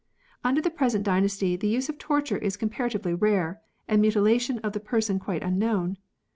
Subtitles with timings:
[0.43, 4.79] Under the present dynasty the use of torture is comparatively rare, and mutilation of the
[4.79, 5.95] person quite unknown.